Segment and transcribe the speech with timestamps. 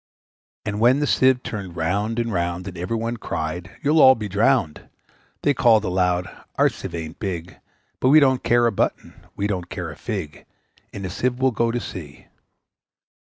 [0.65, 4.27] And when the Sieve turned round and round, And every one cried, `You'll all be
[4.27, 4.89] drowned!'
[5.43, 6.25] They called aloud,
[6.57, 7.59] `Our Sieve ain't big,
[7.99, 9.13] But we don't care a button!
[9.35, 10.47] we don't care a fig!
[10.91, 12.25] In a Sieve we'll go to sea!'